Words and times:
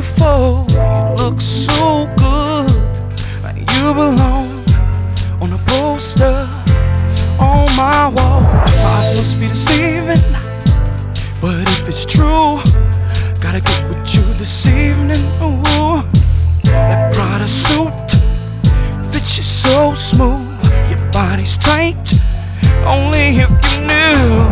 before. 0.00 0.64
You 0.70 1.16
look 1.16 1.40
so 1.40 2.06
good, 2.16 2.70
you 3.56 3.94
belong 3.94 4.62
on 5.42 5.50
a 5.50 5.60
poster 5.66 6.46
on 7.40 7.66
my 7.76 8.06
wall. 8.14 8.42
My 8.42 8.74
eyes 8.94 9.16
must 9.16 9.40
be 9.40 9.48
deceiving, 9.48 10.22
but 11.42 11.66
if 11.74 11.88
it's 11.88 12.04
true, 12.04 12.60
gotta 13.42 13.60
get 13.60 13.88
with 13.88 14.14
you 14.14 14.22
this 14.38 14.66
evening. 14.66 15.24
Ooh, 15.42 16.02
that 16.64 17.12
Prada 17.14 17.48
suit 17.48 17.90
fits 19.12 19.36
you 19.36 19.42
so 19.42 19.94
smooth. 19.94 20.46
Your 20.90 21.02
body's 21.10 21.56
tight, 21.56 21.98
only 22.86 23.42
if 23.42 23.50
you 23.50 23.74
knew 23.88 24.47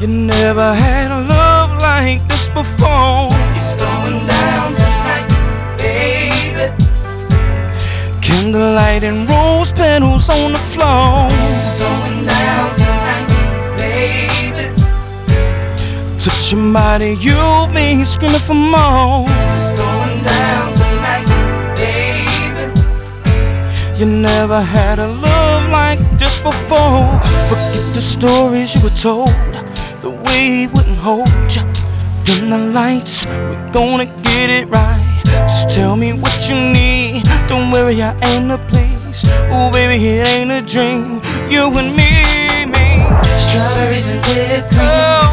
You 0.00 0.06
never 0.06 0.72
had 0.72 1.10
a 1.10 1.20
love 1.28 1.78
like 1.82 2.26
this 2.26 2.48
before. 2.48 3.28
It's 3.52 3.76
going 3.76 4.26
down 4.26 4.72
tonight, 4.72 5.28
baby. 5.76 6.72
Candlelight 8.22 9.04
and 9.04 9.28
rose 9.28 9.72
petals 9.72 10.30
on 10.30 10.52
the 10.52 10.64
floor. 10.72 11.28
It's 11.52 11.78
going 11.78 12.24
down 12.24 12.72
tonight, 12.80 13.28
baby. 13.76 14.74
Touch 16.18 16.52
your 16.52 16.72
body, 16.72 17.14
you 17.20 17.68
me 17.74 18.02
screaming 18.02 18.40
for 18.40 18.54
more. 18.54 19.26
It's 19.52 19.74
going 19.76 20.24
down 20.24 20.72
tonight, 20.80 21.28
baby. 21.76 22.72
You 23.98 24.06
never 24.06 24.62
had 24.62 24.98
a 24.98 25.08
love 25.08 25.70
like 25.70 25.98
this 26.18 26.38
before. 26.38 27.20
Forget 27.50 27.84
the 27.92 28.00
stories 28.00 28.74
you 28.74 28.82
were 28.82 28.96
told 28.96 29.28
the 30.40 30.48
way 30.48 30.66
wouldn't 30.66 30.98
hold 30.98 31.28
you. 31.54 31.62
Dim 32.24 32.50
the 32.50 32.58
lights, 32.72 33.26
we're 33.26 33.72
gonna 33.72 34.06
get 34.22 34.50
it 34.50 34.68
right. 34.68 35.22
Just 35.24 35.70
tell 35.70 35.96
me 35.96 36.12
what 36.12 36.48
you 36.48 36.56
need. 36.56 37.24
Don't 37.48 37.70
worry, 37.70 38.02
I 38.02 38.12
ain't 38.30 38.48
the 38.48 38.58
place. 38.70 39.24
Oh, 39.50 39.70
baby, 39.72 39.96
it 40.06 40.26
ain't 40.26 40.50
a 40.50 40.62
dream. 40.62 41.20
You 41.50 41.64
and 41.80 41.90
me, 41.98 42.12
me. 42.74 42.88
Strawberries 43.44 44.06
and 44.08 44.20
whipped 44.26 44.72
cream. 44.74 44.88
Oh, 44.88 45.29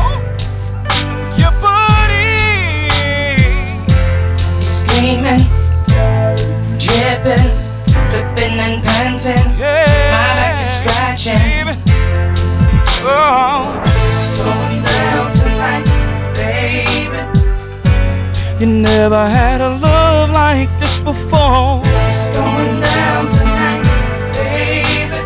never 19.09 19.29
had 19.29 19.61
a 19.61 19.69
love 19.69 20.31
like 20.31 20.67
this 20.79 20.99
before. 20.99 21.81
It's 21.85 22.29
going 22.31 22.81
down 22.81 23.25
tonight, 23.37 23.87
baby. 24.33 25.19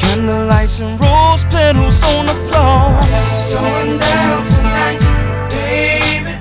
Candlelights 0.00 0.80
and 0.82 0.98
rose 0.98 1.44
petals 1.44 2.02
on 2.02 2.26
the 2.26 2.34
floor. 2.46 2.98
It's 3.22 3.54
going 3.54 3.98
down 3.98 4.44
tonight, 4.44 5.02
baby. 5.54 6.34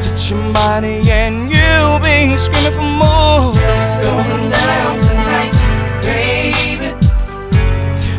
Touch 0.00 0.30
your 0.30 0.50
body 0.54 1.02
and 1.10 1.50
you'll 1.52 2.00
be 2.00 2.38
screaming 2.38 2.72
for 2.72 2.90
more. 3.04 3.52
It's 3.76 4.00
going 4.00 4.44
down 4.48 4.98
tonight, 5.08 5.56
baby. 6.00 6.88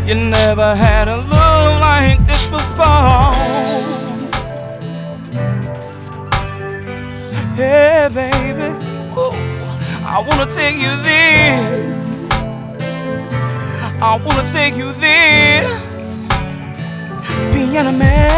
You 0.08 0.30
never 0.30 0.76
had 0.76 1.08
a 1.08 1.18
love 1.18 1.82
like 1.82 2.20
this 2.28 2.46
before. 2.46 3.41
Yeah, 7.58 8.10
baby. 8.10 8.74
Ooh, 9.18 9.34
I 10.08 10.24
wanna 10.26 10.50
take 10.52 10.76
you 10.76 10.94
there. 11.04 12.02
I 14.02 14.16
wanna 14.24 14.48
take 14.52 14.76
you 14.76 14.92
there. 14.94 15.64
Piano 17.54 17.92
man. 17.92 18.31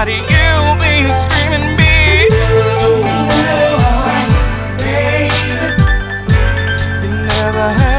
inside 0.00 0.08
of 0.08 0.30
you 0.30 0.78
be 0.78 1.04
a 1.04 1.14
screaming 1.14 1.76
me. 1.76 2.28
So 2.30 3.00
well, 3.00 3.78
baby, 4.78 5.28
you 7.02 7.26
never 7.26 7.89